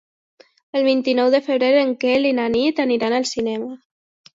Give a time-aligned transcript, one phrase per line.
[0.79, 3.75] El vint-i-nou de febrer en Quel i na Nit aniran al cinema.